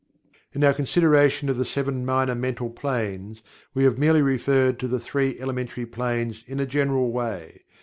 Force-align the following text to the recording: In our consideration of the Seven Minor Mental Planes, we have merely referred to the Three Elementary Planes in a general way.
In 0.53 0.63
our 0.63 0.73
consideration 0.73 1.47
of 1.47 1.57
the 1.59 1.63
Seven 1.63 2.03
Minor 2.07 2.33
Mental 2.33 2.71
Planes, 2.71 3.43
we 3.75 3.83
have 3.83 3.99
merely 3.99 4.23
referred 4.23 4.79
to 4.79 4.87
the 4.87 4.99
Three 4.99 5.39
Elementary 5.39 5.85
Planes 5.85 6.43
in 6.47 6.59
a 6.59 6.65
general 6.65 7.11
way. 7.11 7.61